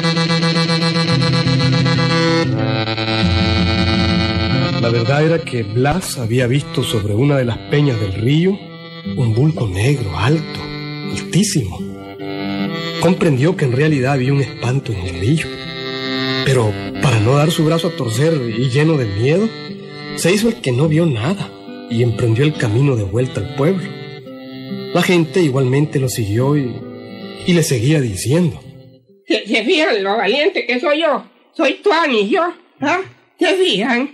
La 4.81 4.89
verdad 4.91 5.25
era 5.25 5.39
que 5.39 5.63
Blas 5.63 6.19
había 6.19 6.47
visto 6.47 6.83
sobre 6.83 7.15
una 7.15 7.37
de 7.37 7.45
las 7.45 7.59
peñas 7.71 8.01
del 8.01 8.13
río 8.15 8.59
un 9.17 9.35
bulto 9.35 9.69
negro, 9.69 10.19
alto, 10.19 10.61
altísimo. 11.13 11.79
Comprendió 13.01 13.57
que 13.57 13.67
en 13.67 13.73
realidad 13.73 14.15
había 14.15 14.33
un 14.33 14.41
espanto 14.41 14.93
en 14.93 14.99
el 14.99 15.21
río. 15.21 15.47
Pero 16.45 16.73
para 17.03 17.21
no 17.21 17.37
dar 17.37 17.51
su 17.51 17.65
brazo 17.65 17.89
a 17.89 17.97
torcer 17.97 18.35
y 18.59 18.69
lleno 18.69 18.97
de 18.97 19.07
miedo, 19.07 19.49
se 20.17 20.33
hizo 20.33 20.49
el 20.49 20.61
que 20.61 20.73
no 20.73 20.89
vio 20.89 21.07
nada 21.07 21.51
y 21.91 22.03
emprendió 22.03 22.45
el 22.45 22.55
camino 22.55 22.97
de 22.97 23.05
vuelta 23.05 23.41
al 23.41 23.55
pueblo. 23.55 23.89
La 24.95 25.03
gente 25.03 25.43
igualmente 25.43 25.99
lo 25.99 26.09
siguió 26.09 26.57
y, 26.57 26.75
y 27.47 27.53
le 27.53 27.63
seguía 27.63 28.01
diciendo. 28.01 28.61
¿Se, 29.27 29.47
se 29.47 29.65
fijan 29.65 30.03
lo 30.03 30.17
valiente 30.17 30.67
que 30.67 30.81
soy 30.81 31.03
yo? 31.03 31.25
Soy 31.53 31.75
Tuani, 31.75 32.29
yo. 32.29 32.43
¿Ah? 32.81 33.01
¿Se 33.39 33.55
fijan? 33.57 34.11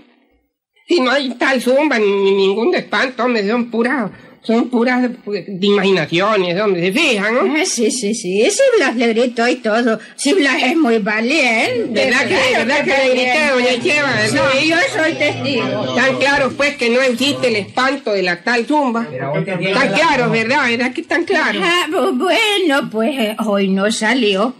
Si 0.88 1.00
no 1.00 1.10
hay 1.10 1.30
tal 1.34 1.60
zumba 1.60 1.98
ni, 1.98 2.06
ni 2.06 2.32
ningún 2.32 2.74
espanto, 2.74 3.24
hombre, 3.24 3.46
son 3.46 3.70
puras, 3.70 4.10
son 4.44 4.68
puras 4.70 5.08
pues, 5.24 5.44
de 5.46 5.66
imaginaciones, 5.66 6.60
hombre, 6.60 6.82
¿se 6.82 6.92
fijan, 6.92 7.34
no? 7.34 7.40
Ah, 7.56 7.64
sí, 7.64 7.90
sí, 7.92 8.12
sí. 8.14 8.48
Si 8.50 8.60
Blas 8.76 8.96
le 8.96 9.08
gritó 9.12 9.46
y 9.46 9.56
todo. 9.56 10.00
Si 10.16 10.32
Blas 10.34 10.56
es 10.64 10.76
muy 10.76 10.98
valiente. 10.98 11.88
¿Verdad 12.06 12.20
que, 12.26 12.34
claro 12.34 12.66
verdad 12.66 12.84
que 12.84 12.90
le 12.90 13.10
grité, 13.14 13.48
doña 13.52 13.82
Cheva? 13.82 14.50
Sí, 14.52 14.68
yo 14.68 14.76
soy 14.96 15.12
testigo. 15.14 15.94
Tan 15.94 16.16
claro, 16.16 16.50
pues, 16.56 16.76
que 16.76 16.90
no 16.90 17.00
existe 17.00 17.48
el 17.48 17.56
espanto 17.56 18.12
de 18.12 18.22
la 18.22 18.42
tal 18.42 18.66
zumba. 18.66 19.06
Tan 19.10 19.92
claro, 19.92 20.30
¿verdad? 20.30 20.68
¿Verdad 20.70 20.92
que 20.92 21.02
tan 21.02 21.24
claro? 21.24 21.60
Ah, 21.62 21.86
bu- 21.90 22.18
bueno, 22.18 22.90
pues 22.90 23.10
eh, 23.16 23.36
hoy 23.46 23.68
no 23.68 23.90
salió. 23.92 24.54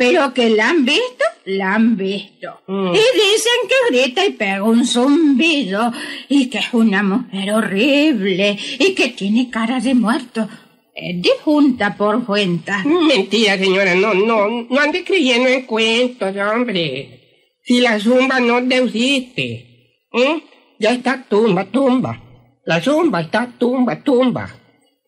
Pero 0.00 0.32
que 0.32 0.48
la 0.48 0.70
han 0.70 0.86
visto, 0.86 1.24
la 1.44 1.74
han 1.74 1.94
visto. 1.94 2.62
Mm. 2.66 2.94
Y 2.94 3.04
dicen 3.22 3.58
que 3.68 3.94
grita 3.94 4.24
y 4.24 4.30
pega 4.30 4.62
un 4.62 4.86
zumbido. 4.86 5.92
Y 6.26 6.48
que 6.48 6.56
es 6.56 6.72
una 6.72 7.02
mujer 7.02 7.52
horrible. 7.52 8.56
Y 8.78 8.94
que 8.94 9.08
tiene 9.08 9.50
cara 9.50 9.78
de 9.78 9.92
muerto. 9.94 10.48
Es 10.94 11.20
disjunta 11.20 11.94
por 11.98 12.24
cuenta. 12.24 12.82
Mentira, 12.82 13.58
señora, 13.58 13.94
no, 13.94 14.14
no, 14.14 14.48
no 14.70 14.80
ande 14.80 15.04
creyendo 15.04 15.50
en 15.50 15.66
cuentos, 15.66 16.34
hombre. 16.34 17.58
Si 17.62 17.82
la 17.82 18.00
zumba 18.00 18.40
no 18.40 18.56
existe, 18.56 19.98
¿eh? 20.14 20.42
ya 20.78 20.92
está 20.92 21.26
tumba, 21.28 21.66
tumba. 21.66 22.22
La 22.64 22.80
zumba 22.80 23.20
está 23.20 23.52
tumba, 23.58 24.02
tumba. 24.02 24.48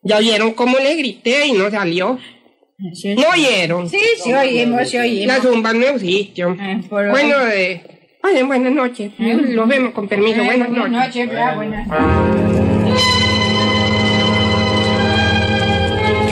Ya 0.03 0.17
oyeron 0.17 0.53
cómo 0.53 0.77
le 0.77 0.95
grité 0.97 1.47
y 1.47 1.53
no 1.53 1.71
salió. 1.71 2.19
Sí, 2.93 3.15
¿No 3.15 3.23
oyeron? 3.33 3.87
sí, 3.89 3.97
sí, 4.21 4.33
oímos, 4.33 4.89
sí, 4.89 4.97
oímos. 4.97 5.27
La 5.27 5.41
zumba 5.41 5.73
no 5.73 5.85
existe. 5.85 6.43
Ah, 6.43 6.81
por- 6.89 7.09
Bueno, 7.11 7.35
eh, 7.53 7.81
vayan, 8.21 8.47
buenas 8.47 8.73
noches. 8.73 9.11
Los 9.17 9.67
vemos 9.67 9.93
con 9.93 10.07
permiso, 10.07 10.41
Eh, 10.41 10.45
buenas 10.45 10.69
noches. 10.69 11.29
ah, 11.37 11.53
buenas 11.55 11.87
noches. 11.87 13.03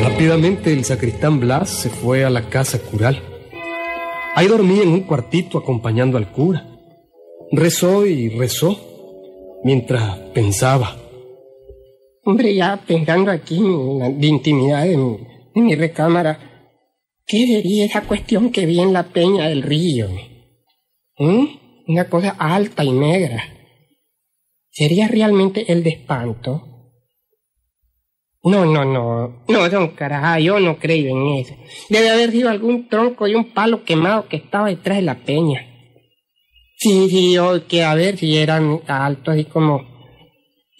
Rápidamente 0.04 0.74
el 0.74 0.84
sacristán 0.84 1.40
Blas 1.40 1.70
se 1.70 1.90
fue 1.90 2.26
a 2.26 2.30
la 2.30 2.50
casa 2.50 2.80
cural. 2.80 3.22
Ahí 4.36 4.48
dormía 4.48 4.84
en 4.84 4.90
un 4.90 5.02
cuartito 5.02 5.58
acompañando 5.58 6.18
al 6.18 6.32
cura. 6.32 6.66
Rezó 7.52 8.06
y 8.06 8.30
rezó 8.30 8.78
mientras 9.64 10.18
pensaba. 10.34 10.96
Hombre, 12.24 12.54
ya 12.56 12.80
pensando 12.86 13.32
aquí 13.32 13.58
en 13.58 14.00
la 14.00 14.10
de 14.10 14.28
intimidad 14.28 14.84
de 14.86 14.98
mi, 14.98 15.18
de 15.53 15.62
mi 15.62 15.75
recámara, 15.75 16.39
¿qué 17.25 17.46
sería 17.48 17.86
esa 17.86 18.01
cuestión 18.01 18.51
que 18.51 18.65
vi 18.65 18.79
en 18.79 18.93
la 18.93 19.03
peña 19.03 19.48
del 19.48 19.63
río? 19.63 20.10
¿Mm? 21.17 21.46
Una 21.88 22.10
cosa 22.10 22.36
alta 22.39 22.84
y 22.84 22.91
negra. 22.91 23.43
¿Sería 24.70 25.08
realmente 25.08 25.72
el 25.72 25.84
de 25.84 25.91
espanto? 25.91 26.67
No, 28.43 28.65
no, 28.65 28.84
no, 28.86 29.43
no, 29.48 29.70
don 29.70 29.89
caraja, 29.89 30.39
yo 30.39 30.60
no 30.60 30.79
creo 30.79 31.15
en 31.15 31.39
eso. 31.39 31.55
Debe 31.89 32.10
haber 32.10 32.31
sido 32.31 32.50
algún 32.50 32.89
tronco 32.89 33.27
y 33.27 33.36
un 33.36 33.53
palo 33.53 33.84
quemado 33.84 34.27
que 34.27 34.38
estaba 34.38 34.70
detrás 34.70 34.98
de 34.98 35.03
la 35.03 35.24
peña. 35.24 35.67
Sí, 36.77 37.08
sí, 37.10 37.34
yo 37.34 37.67
que 37.67 37.84
a 37.84 37.93
ver 37.93 38.17
si 38.17 38.38
eran 38.38 38.81
altos 38.88 39.38
y 39.38 39.46
como 39.46 39.91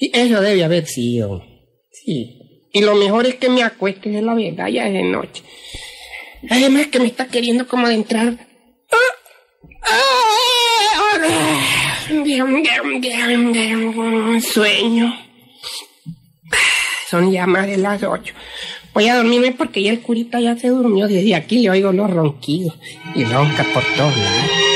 y 0.02 0.10
eso 0.18 0.42
debe 0.42 0.64
haber 0.64 0.88
sido. 0.88 1.44
Sí. 1.92 2.41
Y 2.74 2.82
lo 2.82 2.96
mejor 2.96 3.28
es 3.28 3.36
que 3.36 3.50
me 3.50 3.64
acueste 3.64 4.10
de 4.10 4.22
la 4.22 4.34
verdad 4.34 4.68
ya 4.68 4.88
es 4.88 4.94
de 4.94 5.04
noche. 5.04 5.44
Además 6.50 6.88
que 6.88 7.00
me 7.00 7.08
está 7.08 7.28
queriendo 7.28 7.68
como 7.68 7.86
adentrar. 7.88 8.36
Sueño. 14.42 15.14
Son 17.10 17.32
ya 17.32 17.46
más 17.46 17.68
de 17.68 17.78
las 17.78 18.02
ocho. 18.04 18.34
Voy 18.94 19.08
a 19.08 19.16
dormirme 19.16 19.52
porque 19.52 19.84
ya 19.84 19.92
el 19.92 20.02
curita 20.02 20.40
ya 20.40 20.56
se 20.58 20.70
durmió. 20.70 21.08
Desde 21.08 21.36
aquí 21.36 21.60
le 21.60 21.70
oigo 21.70 21.92
los 21.92 22.10
ronquidos 22.10 22.74
y 23.16 23.24
ronca 23.24 23.66
por 23.74 23.84
todos 23.96 24.16
lados. 24.18 24.71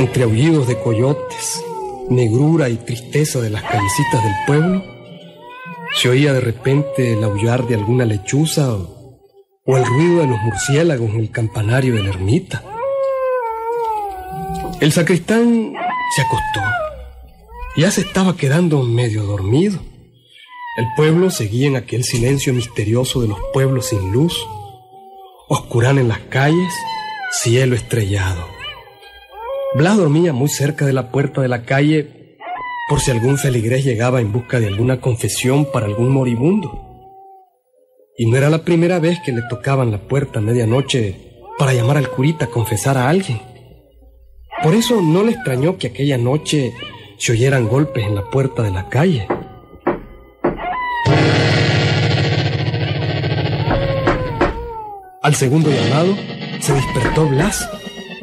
Entre 0.00 0.24
aullidos 0.24 0.66
de 0.66 0.80
coyotes, 0.80 1.62
negrura 2.08 2.70
y 2.70 2.76
tristeza 2.76 3.38
de 3.42 3.50
las 3.50 3.62
callecitas 3.62 4.24
del 4.24 4.32
pueblo, 4.46 4.82
se 5.94 6.08
oía 6.08 6.32
de 6.32 6.40
repente 6.40 7.12
el 7.12 7.22
aullar 7.22 7.66
de 7.66 7.74
alguna 7.74 8.06
lechuza 8.06 8.72
o, 8.72 9.20
o 9.66 9.76
el 9.76 9.84
ruido 9.84 10.20
de 10.22 10.26
los 10.28 10.40
murciélagos 10.40 11.10
en 11.10 11.20
el 11.20 11.30
campanario 11.30 11.96
de 11.96 12.02
la 12.02 12.08
ermita. 12.08 12.64
El 14.80 14.90
sacristán 14.90 15.74
se 16.16 16.22
acostó. 16.22 16.60
Ya 17.76 17.90
se 17.90 18.00
estaba 18.00 18.38
quedando 18.38 18.82
medio 18.82 19.24
dormido. 19.24 19.80
El 20.78 20.86
pueblo 20.96 21.30
seguía 21.30 21.66
en 21.66 21.76
aquel 21.76 22.04
silencio 22.04 22.54
misterioso 22.54 23.20
de 23.20 23.28
los 23.28 23.38
pueblos 23.52 23.88
sin 23.88 24.12
luz. 24.12 24.48
Oscuran 25.50 25.98
en 25.98 26.08
las 26.08 26.20
calles, 26.20 26.72
cielo 27.42 27.76
estrellado. 27.76 28.59
Blas 29.72 29.96
dormía 29.96 30.32
muy 30.32 30.48
cerca 30.48 30.84
de 30.84 30.92
la 30.92 31.12
puerta 31.12 31.40
de 31.40 31.46
la 31.46 31.62
calle 31.62 32.36
por 32.88 32.98
si 32.98 33.12
algún 33.12 33.38
feligrés 33.38 33.84
llegaba 33.84 34.20
en 34.20 34.32
busca 34.32 34.58
de 34.58 34.66
alguna 34.66 35.00
confesión 35.00 35.64
para 35.64 35.86
algún 35.86 36.10
moribundo. 36.10 36.88
Y 38.18 38.28
no 38.28 38.36
era 38.36 38.50
la 38.50 38.64
primera 38.64 38.98
vez 38.98 39.20
que 39.24 39.30
le 39.30 39.42
tocaban 39.48 39.92
la 39.92 39.98
puerta 39.98 40.40
a 40.40 40.42
medianoche 40.42 41.14
para 41.56 41.72
llamar 41.72 41.98
al 41.98 42.10
curita 42.10 42.46
a 42.46 42.50
confesar 42.50 42.98
a 42.98 43.08
alguien. 43.08 43.40
Por 44.60 44.74
eso 44.74 45.00
no 45.00 45.22
le 45.22 45.32
extrañó 45.32 45.78
que 45.78 45.86
aquella 45.86 46.18
noche 46.18 46.74
se 47.18 47.30
oyeran 47.30 47.68
golpes 47.68 48.04
en 48.04 48.16
la 48.16 48.28
puerta 48.28 48.64
de 48.64 48.72
la 48.72 48.88
calle. 48.88 49.28
Al 55.22 55.34
segundo 55.36 55.70
llamado, 55.70 56.16
se 56.58 56.72
despertó 56.72 57.28
Blas. 57.28 57.79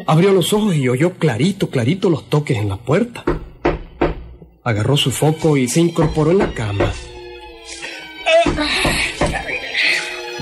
Abrió 0.09 0.31
los 0.31 0.53
ojos 0.53 0.73
y 0.73 0.87
oyó 0.87 1.15
clarito, 1.15 1.69
clarito 1.69 2.09
los 2.09 2.29
toques 2.29 2.57
en 2.57 2.69
la 2.69 2.77
puerta. 2.77 3.25
Agarró 4.63 4.95
su 4.95 5.11
foco 5.11 5.57
y 5.57 5.67
se 5.67 5.81
incorporó 5.81 6.31
en 6.31 6.37
la 6.37 6.53
cama. 6.53 6.93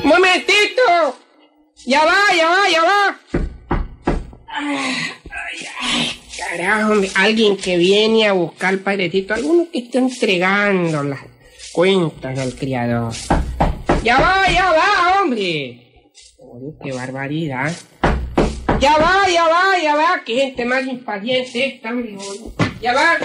¡Momentito! 0.03 1.17
¡Ya 1.87 2.05
va, 2.05 2.15
ya 2.37 2.47
va, 2.47 2.69
ya 2.71 2.83
va! 2.83 3.19
Ay, 4.47 4.87
ay, 5.81 6.21
carajo, 6.37 6.91
hombre. 6.93 7.09
alguien 7.15 7.57
que 7.57 7.77
viene 7.77 8.27
a 8.27 8.33
buscar 8.33 8.77
padrecito, 8.79 9.33
alguno 9.33 9.67
que 9.73 9.79
está 9.79 9.97
entregando 9.97 11.03
las 11.03 11.21
cuentas 11.73 12.37
al 12.37 12.53
criador. 12.53 13.13
¡Ya 14.03 14.19
va, 14.19 14.47
ya 14.47 14.71
va, 14.71 15.21
hombre! 15.23 16.11
Oye, 16.37 16.75
qué 16.83 16.91
barbaridad. 16.91 17.75
Ya 18.79 18.97
va, 18.97 19.27
ya 19.29 19.47
va, 19.47 19.77
ya 19.81 19.95
va, 19.95 20.23
que 20.25 20.47
este 20.47 20.65
más 20.65 20.85
impaciente 20.85 21.65
está. 21.65 21.93
Ya 22.81 22.93
va. 22.93 23.17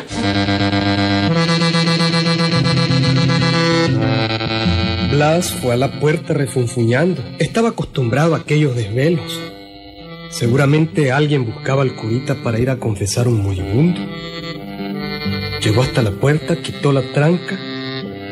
Blas 5.10 5.50
fue 5.50 5.74
a 5.74 5.76
la 5.76 5.98
puerta 5.98 6.34
refunfuñando. 6.34 7.22
Estaba 7.38 7.70
acostumbrado 7.70 8.34
a 8.34 8.38
aquellos 8.38 8.76
desvelos. 8.76 9.40
Seguramente 10.30 11.10
alguien 11.10 11.44
buscaba 11.44 11.82
al 11.82 11.96
curita 11.96 12.36
para 12.44 12.60
ir 12.60 12.70
a 12.70 12.76
confesar 12.76 13.26
un 13.26 13.42
moribundo. 13.42 14.00
Llegó 15.60 15.82
hasta 15.82 16.02
la 16.02 16.12
puerta, 16.12 16.62
quitó 16.62 16.92
la 16.92 17.02
tranca, 17.12 17.58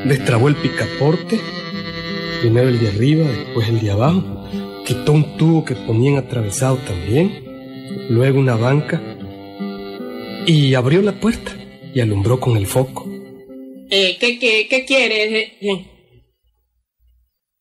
destrabó 0.05 0.49
el 0.49 0.57
picaporte, 0.57 1.41
primero 2.41 2.69
el 2.69 2.79
de 2.79 2.89
arriba, 2.89 3.29
después 3.29 3.69
el 3.69 3.81
de 3.81 3.91
abajo, 3.91 4.49
quitó 4.89 5.13
un 5.13 5.37
tubo 5.37 5.65
que 5.65 5.75
ponían 5.75 6.17
atravesado 6.17 6.79
también, 6.79 7.45
luego 8.09 8.39
una 8.41 8.57
banca 8.57 9.01
y 10.47 10.75
abrió 10.75 11.03
la 11.03 11.13
puerta 11.21 11.53
y 11.95 12.01
alumbró 12.01 12.41
con 12.41 12.57
el 12.57 12.67
foco. 12.67 13.07
Eh, 13.91 14.17
¿qué, 14.19 14.39
qué, 14.39 14.67
qué 14.69 14.85
quieres? 14.87 15.31
Eh, 15.33 15.53
eh. 15.61 15.87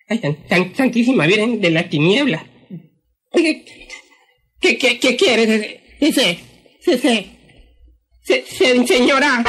Ay, 0.10 0.19
tan, 0.50 0.74
Santísima 0.75 1.27
Virgen 1.27 1.60
de 1.60 1.69
la 1.69 1.89
Tiniebla. 1.89 2.46
¿Qué, 3.34 4.77
qué, 4.77 4.98
qué 5.00 5.15
quieres? 5.17 5.79
Sí, 6.00 6.12
sí. 6.13 6.39
Se- 8.24 8.43
se- 8.46 8.88
señora. 8.88 9.43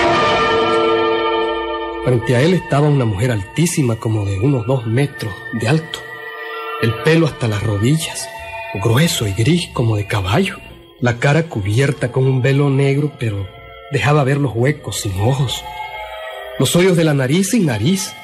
Frente 2.05 2.37
a 2.37 2.43
él 2.43 2.55
estaba 2.55 2.89
una 2.89 3.05
mujer 3.05 3.31
altísima, 3.31 3.97
como 3.97 4.25
de 4.25 4.39
unos 4.41 4.67
dos 4.67 4.87
metros 4.87 5.33
de 5.61 5.69
alto. 5.69 5.99
El 6.81 6.95
pelo 7.03 7.27
hasta 7.27 7.49
las 7.49 7.61
rodillas, 7.65 8.29
grueso 8.75 9.27
y 9.27 9.33
gris 9.33 9.69
como 9.73 9.97
de 9.97 10.07
caballo. 10.07 10.59
La 11.01 11.19
cara 11.19 11.49
cubierta 11.49 12.13
con 12.13 12.25
un 12.25 12.41
velo 12.41 12.71
negro, 12.71 13.13
pero 13.19 13.49
dejaba 13.91 14.23
ver 14.23 14.37
los 14.37 14.53
huecos 14.55 15.01
sin 15.01 15.21
ojos. 15.21 15.65
Los 16.61 16.77
hoyos 16.77 16.97
de 16.97 17.03
la 17.03 17.15
nariz 17.15 17.51
sin 17.51 17.67
nariz. 17.67 18.15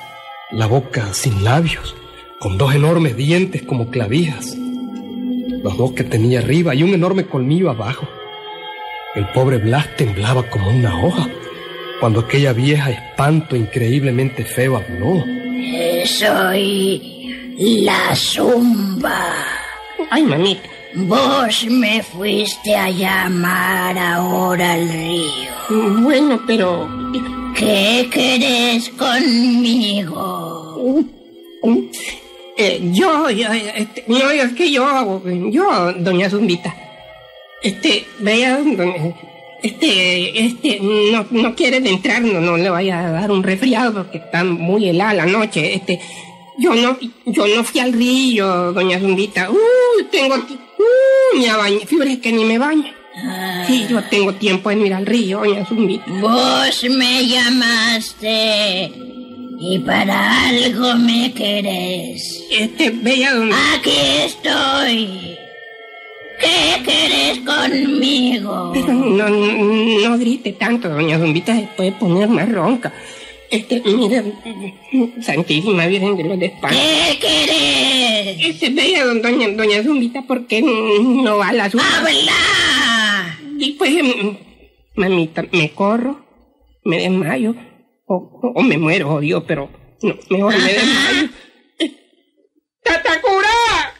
La 0.52 0.66
boca 0.66 1.12
sin 1.14 1.42
labios, 1.42 1.96
con 2.38 2.56
dos 2.56 2.76
enormes 2.76 3.16
dientes 3.16 3.62
como 3.62 3.90
clavijas. 3.90 4.54
Los 4.56 5.76
dos 5.76 5.92
que 5.92 6.04
tenía 6.04 6.38
arriba 6.38 6.76
y 6.76 6.84
un 6.84 6.94
enorme 6.94 7.26
colmillo 7.26 7.70
abajo. 7.70 8.06
El 9.16 9.26
pobre 9.30 9.58
Blas 9.58 9.96
temblaba 9.96 10.48
como 10.48 10.70
una 10.70 11.04
hoja 11.04 11.28
cuando 11.98 12.20
aquella 12.20 12.52
vieja 12.52 12.90
espanto 12.90 13.56
increíblemente 13.56 14.44
feo 14.44 14.76
habló. 14.76 15.24
Soy 16.04 17.13
la 17.56 18.14
zumba. 18.14 19.32
Ay, 20.10 20.22
mamita. 20.22 20.68
Vos 20.96 21.66
me 21.68 22.02
fuiste 22.02 22.74
a 22.76 22.88
llamar 22.88 23.98
ahora 23.98 24.74
al 24.74 24.88
río. 24.88 26.00
Bueno, 26.02 26.40
pero... 26.46 26.88
¿Qué 27.56 28.08
querés 28.10 28.88
conmigo? 28.90 31.04
eh, 32.56 32.80
yo, 32.92 33.30
yo, 33.30 33.48
este, 33.52 34.04
no, 34.08 34.30
es 34.30 34.52
que 34.54 34.70
yo, 34.70 35.22
yo, 35.50 35.92
doña 35.98 36.28
Zumbita, 36.28 36.74
este, 37.62 38.04
don- 38.18 39.14
este, 39.62 40.46
este, 40.46 40.78
no, 40.80 41.26
no 41.30 41.54
quiere 41.54 41.76
entrar, 41.78 42.20
no, 42.22 42.40
no 42.40 42.56
le 42.56 42.70
vaya 42.70 43.06
a 43.06 43.10
dar 43.12 43.30
un 43.30 43.42
resfriado 43.42 43.94
porque 43.94 44.18
está 44.18 44.44
muy 44.44 44.88
helada 44.88 45.14
la 45.14 45.26
noche, 45.26 45.74
este, 45.74 46.00
yo 46.58 46.74
no, 46.74 46.98
yo 47.26 47.46
no 47.48 47.64
fui 47.64 47.80
al 47.80 47.92
río, 47.92 48.72
doña 48.72 48.98
Zumbita, 48.98 49.50
uh, 49.50 50.04
tengo, 50.10 50.36
uh, 50.36 51.38
me 51.38 51.52
bañé, 51.56 51.86
fíjate 51.86 52.20
que 52.20 52.32
ni 52.32 52.44
me 52.44 52.58
baño. 52.58 52.92
Sí, 53.66 53.86
yo 53.88 54.02
tengo 54.04 54.34
tiempo 54.34 54.70
en 54.70 54.86
ir 54.86 54.94
al 54.94 55.06
río, 55.06 55.38
doña 55.38 55.64
Zumbita. 55.64 56.04
Vos 56.20 56.84
me 56.90 57.26
llamaste 57.26 58.92
y 59.60 59.78
para 59.80 60.48
algo 60.48 60.94
me 60.96 61.32
querés. 61.32 62.44
Este, 62.50 62.90
bella 62.90 63.34
don... 63.34 63.50
Aquí 63.52 63.92
estoy. 64.24 65.38
¿Qué 66.40 66.82
querés 66.84 67.38
conmigo? 67.38 68.70
Pero 68.74 68.92
no, 68.92 69.28
no, 69.28 70.08
no 70.08 70.18
grite 70.18 70.52
tanto, 70.52 70.88
doña 70.88 71.18
Zumbita, 71.18 71.54
se 71.54 71.68
puede 71.76 71.92
poner 71.92 72.28
más 72.28 72.50
ronca. 72.50 72.92
Este, 73.54 73.80
mire, 73.84 74.34
Santísima 75.22 75.86
Virgen 75.86 76.16
de 76.16 76.24
los 76.24 76.40
Despanos. 76.40 76.76
¿Qué 76.76 77.18
querés? 77.20 78.36
Este, 78.40 78.70
vea, 78.70 79.04
doña, 79.04 79.48
doña 79.50 79.80
Zumbita, 79.84 80.22
¿por 80.22 80.48
qué 80.48 80.60
no 80.60 81.38
va 81.38 81.50
a 81.50 81.52
la 81.52 81.70
zumba? 81.70 81.84
¡Habla! 81.98 83.38
Y 83.56 83.74
pues, 83.74 83.92
mm, 84.02 84.36
mamita, 84.96 85.44
me 85.52 85.70
corro, 85.70 86.26
me 86.84 86.98
desmayo, 86.98 87.54
o, 88.06 88.60
me 88.60 88.76
muero, 88.76 89.08
jodido, 89.10 89.46
pero 89.46 89.70
no, 90.02 90.16
mejor 90.30 90.58
me 90.58 90.72
desmayo. 90.72 91.28
¡Tatacura! 92.82 93.94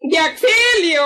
¡De 0.00 0.18
auxilio! 0.18 1.02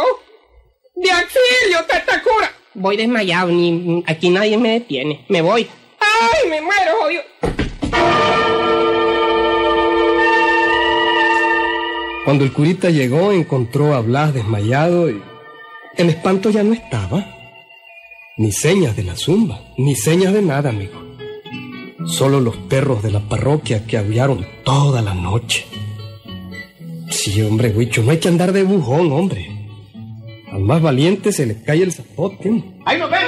¡De 0.94 1.10
auxilio, 1.10 1.84
Tatacura! 1.86 2.50
Voy 2.72 2.96
desmayado, 2.96 3.50
ni 3.50 4.02
aquí 4.06 4.30
nadie 4.30 4.56
me 4.56 4.70
detiene. 4.70 5.26
Me 5.28 5.42
voy. 5.42 5.68
¡Ay, 6.00 6.48
me 6.48 6.62
muero, 6.62 6.92
jodido! 7.02 7.22
Cuando 12.24 12.44
el 12.44 12.52
curita 12.52 12.88
llegó, 12.88 13.32
encontró 13.32 13.94
a 13.94 14.00
Blas 14.00 14.32
desmayado 14.32 15.10
y 15.10 15.20
el 15.96 16.08
espanto 16.08 16.50
ya 16.50 16.62
no 16.62 16.72
estaba. 16.72 17.26
Ni 18.36 18.50
señas 18.50 18.96
de 18.96 19.04
la 19.04 19.14
zumba, 19.14 19.60
ni 19.76 19.94
señas 19.94 20.32
de 20.32 20.42
nada, 20.42 20.70
amigo. 20.70 21.04
Solo 22.06 22.40
los 22.40 22.56
perros 22.56 23.02
de 23.02 23.10
la 23.10 23.20
parroquia 23.20 23.86
que 23.86 23.98
aullaron 23.98 24.46
toda 24.64 25.02
la 25.02 25.14
noche. 25.14 25.66
Sí, 27.10 27.40
hombre, 27.42 27.70
Huicho, 27.70 28.02
no 28.02 28.10
hay 28.10 28.18
que 28.18 28.28
andar 28.28 28.52
de 28.52 28.62
bujón, 28.62 29.12
hombre. 29.12 29.48
Al 30.50 30.60
más 30.60 30.80
valiente 30.80 31.30
se 31.30 31.46
le 31.46 31.62
cae 31.62 31.82
el 31.82 31.92
zapote. 31.92 32.62
¡Ahí 32.84 32.98
nos 32.98 33.10
vemos! 33.10 33.23